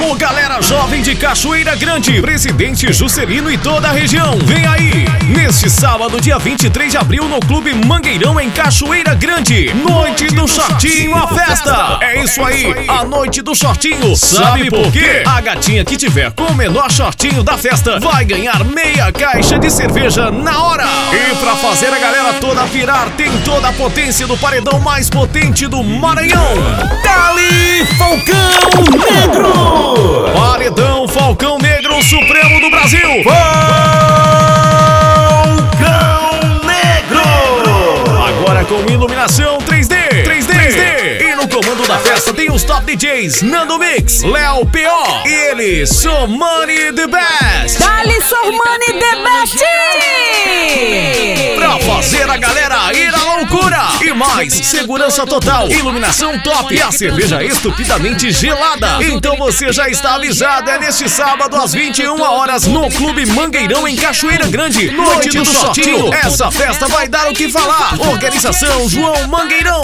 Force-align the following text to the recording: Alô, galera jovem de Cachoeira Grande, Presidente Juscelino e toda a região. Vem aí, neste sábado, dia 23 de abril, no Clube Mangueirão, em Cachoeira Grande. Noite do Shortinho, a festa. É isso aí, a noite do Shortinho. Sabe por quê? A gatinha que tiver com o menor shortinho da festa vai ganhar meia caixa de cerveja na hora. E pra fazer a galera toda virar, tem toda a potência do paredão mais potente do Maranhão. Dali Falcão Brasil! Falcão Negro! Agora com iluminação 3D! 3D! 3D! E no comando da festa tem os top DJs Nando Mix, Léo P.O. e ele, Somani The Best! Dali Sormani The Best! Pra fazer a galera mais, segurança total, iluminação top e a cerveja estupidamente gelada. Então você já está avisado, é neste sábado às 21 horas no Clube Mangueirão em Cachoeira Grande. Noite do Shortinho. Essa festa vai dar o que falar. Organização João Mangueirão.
Alô, 0.00 0.14
galera 0.14 0.62
jovem 0.62 1.02
de 1.02 1.16
Cachoeira 1.16 1.74
Grande, 1.74 2.20
Presidente 2.20 2.92
Juscelino 2.92 3.50
e 3.50 3.58
toda 3.58 3.88
a 3.88 3.92
região. 3.92 4.38
Vem 4.44 4.64
aí, 4.64 5.04
neste 5.26 5.68
sábado, 5.68 6.20
dia 6.20 6.38
23 6.38 6.92
de 6.92 6.96
abril, 6.96 7.24
no 7.24 7.40
Clube 7.40 7.74
Mangueirão, 7.74 8.40
em 8.40 8.48
Cachoeira 8.48 9.12
Grande. 9.16 9.74
Noite 9.74 10.28
do 10.28 10.46
Shortinho, 10.46 11.16
a 11.16 11.26
festa. 11.26 11.98
É 12.00 12.22
isso 12.22 12.40
aí, 12.44 12.72
a 12.88 13.04
noite 13.04 13.42
do 13.42 13.56
Shortinho. 13.56 14.14
Sabe 14.14 14.70
por 14.70 14.92
quê? 14.92 15.24
A 15.26 15.40
gatinha 15.40 15.84
que 15.84 15.96
tiver 15.96 16.30
com 16.30 16.44
o 16.44 16.54
menor 16.54 16.92
shortinho 16.92 17.42
da 17.42 17.58
festa 17.58 17.98
vai 17.98 18.24
ganhar 18.24 18.64
meia 18.64 19.10
caixa 19.10 19.58
de 19.58 19.68
cerveja 19.68 20.30
na 20.30 20.62
hora. 20.62 20.86
E 21.12 21.34
pra 21.36 21.56
fazer 21.56 21.92
a 21.92 21.98
galera 21.98 22.34
toda 22.34 22.64
virar, 22.66 23.10
tem 23.16 23.36
toda 23.40 23.68
a 23.68 23.72
potência 23.72 24.28
do 24.28 24.38
paredão 24.38 24.78
mais 24.78 25.10
potente 25.10 25.66
do 25.66 25.82
Maranhão. 25.82 26.54
Dali 27.02 27.84
Falcão 27.98 28.37
Brasil! 32.88 33.22
Falcão 33.22 33.36
Negro! 36.64 37.20
Agora 38.26 38.64
com 38.64 38.80
iluminação 38.90 39.58
3D! 39.58 40.24
3D! 40.24 40.48
3D! 40.48 41.20
E 41.20 41.34
no 41.34 41.46
comando 41.48 41.86
da 41.86 41.98
festa 41.98 42.32
tem 42.32 42.50
os 42.50 42.64
top 42.64 42.96
DJs 42.96 43.42
Nando 43.42 43.78
Mix, 43.78 44.22
Léo 44.22 44.64
P.O. 44.64 45.28
e 45.28 45.32
ele, 45.50 45.86
Somani 45.86 46.90
The 46.94 47.06
Best! 47.08 47.78
Dali 47.78 48.22
Sormani 48.22 48.86
The 48.86 49.16
Best! 49.22 49.58
Pra 51.56 51.78
fazer 51.80 52.30
a 52.30 52.38
galera 52.38 52.67
mais, 54.18 54.52
segurança 54.52 55.24
total, 55.24 55.70
iluminação 55.70 56.36
top 56.40 56.74
e 56.74 56.82
a 56.82 56.90
cerveja 56.90 57.42
estupidamente 57.42 58.32
gelada. 58.32 58.98
Então 59.04 59.36
você 59.36 59.72
já 59.72 59.88
está 59.88 60.16
avisado, 60.16 60.68
é 60.68 60.78
neste 60.80 61.08
sábado 61.08 61.54
às 61.56 61.72
21 61.72 62.20
horas 62.20 62.66
no 62.66 62.90
Clube 62.90 63.24
Mangueirão 63.26 63.86
em 63.86 63.94
Cachoeira 63.94 64.48
Grande. 64.48 64.90
Noite 64.90 65.28
do 65.28 65.44
Shortinho. 65.44 66.12
Essa 66.12 66.50
festa 66.50 66.88
vai 66.88 67.06
dar 67.06 67.30
o 67.30 67.32
que 67.32 67.48
falar. 67.48 67.94
Organização 68.00 68.88
João 68.88 69.28
Mangueirão. 69.28 69.82